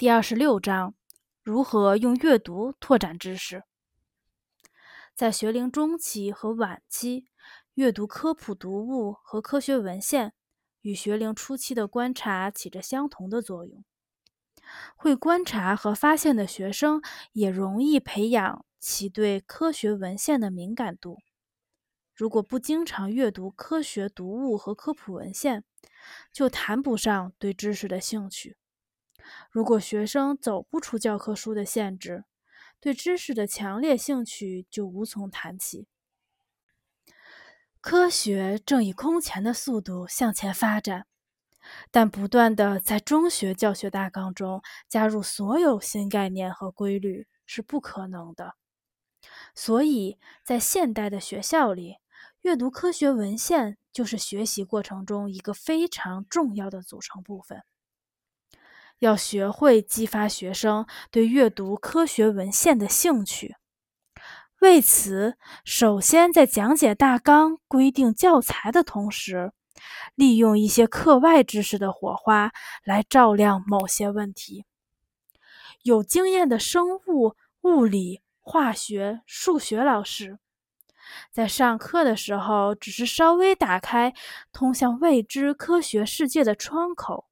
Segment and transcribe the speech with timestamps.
[0.00, 0.94] 第二十六章：
[1.42, 3.64] 如何用阅读拓展知识。
[5.14, 7.26] 在学龄中期和晚期，
[7.74, 10.32] 阅读科普读物和科学文献，
[10.80, 13.84] 与学龄初期的观察起着相同的作用。
[14.96, 21.18] 会观察和发现的学生，也容易培养其对科学文献的敏感度。
[22.14, 25.62] 如果不经常阅读科学读物和科普文献，
[26.32, 28.56] 就谈不上对知识的兴趣。
[29.50, 32.24] 如果学生走不出教科书的限制，
[32.80, 35.86] 对知识的强烈兴趣就无从谈起。
[37.80, 41.06] 科学正以空前的速度向前发展，
[41.90, 48.54] 但不断的在中学教学大纲中加入所有新概念和规律是不可能的。
[49.54, 51.96] 所以在现代的学校里，
[52.42, 57.62] 阅读科学文献就是学习过程中一个非常重要的组成部分。
[59.00, 63.56] 要学会激发学生对阅读科学文献的兴趣。
[64.60, 69.52] 为此，首先在讲解大纲、规定教材的同时，
[70.14, 72.52] 利用一些课外知识的火花
[72.84, 74.66] 来照亮某些问题。
[75.82, 80.38] 有经验的生物、物理、化学、数学老师，
[81.32, 84.12] 在上课的时候只是稍微打开
[84.52, 87.29] 通向未知科学世界的窗口。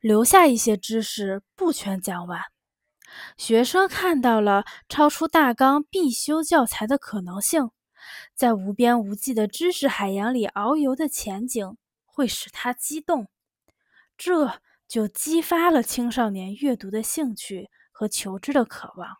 [0.00, 2.40] 留下一些知识不全讲完，
[3.36, 7.70] 学生看到了超出大纲必修教材的可能性，
[8.34, 11.76] 在无边无际的知识海洋里遨游的前景
[12.06, 13.28] 会使他激动，
[14.16, 19.18] 这就激发了青少年阅读的兴趣和求知的渴望。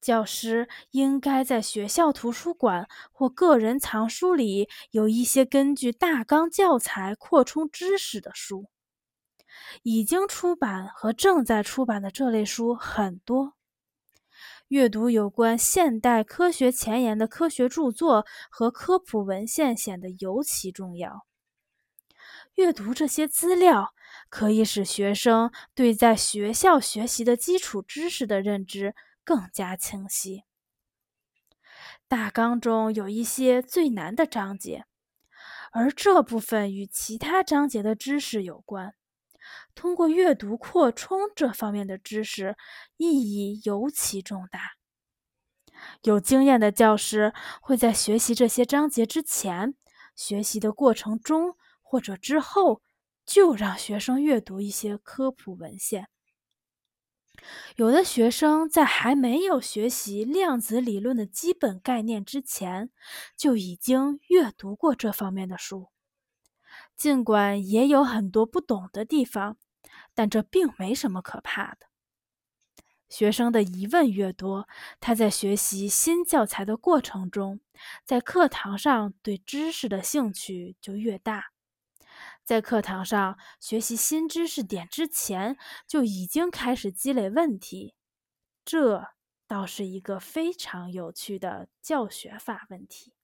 [0.00, 8.70] 教师应该在学校图书馆或个人藏书里有一些根据大纲教材扩充知识的书。
[9.82, 13.54] 已经出版和正在出版的这类书很多。
[14.68, 21.24] 阅读有关现代科学前沿的科学著作和科普文献显得尤其重要。
[22.56, 23.94] 阅读这些资料
[24.28, 30.42] 可以使学生对在学校学习的基础知识的认知更加清晰。
[32.08, 34.84] 大纲中有一些最难的章节，
[35.70, 38.95] 而这部分与其他章节的知识有关。
[39.74, 42.56] 通过阅读扩充这方面的知识，
[42.96, 44.76] 意义尤其重大。
[46.02, 49.74] 有经验的教师会在学习这些章节之前、
[50.14, 52.80] 学习的过程中或者之后，
[53.26, 56.08] 就让学生阅读一些科普文献。
[57.76, 62.90] 有的学生在还没有学习量子理论的基本概念之前，
[63.36, 65.90] 就已经阅读过这方面的书。
[66.96, 69.58] 尽管也有很多不懂的地方，
[70.14, 71.88] 但这并没什么可怕的。
[73.08, 74.66] 学生的疑问越多，
[74.98, 77.60] 他在学习新教材的过程中，
[78.04, 81.52] 在课堂上对知识的兴趣就越大。
[82.44, 87.94] 在课堂上学习新知识点之前，就已经开始积累问题，
[88.64, 89.08] 这
[89.46, 93.15] 倒是一个非常有趣的教学法问题。